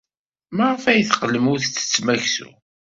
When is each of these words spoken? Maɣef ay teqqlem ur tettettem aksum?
Maɣef 0.55 0.83
ay 0.85 1.01
teqqlem 1.03 1.45
ur 1.51 1.59
tettettem 1.59 2.07
aksum? 2.15 2.53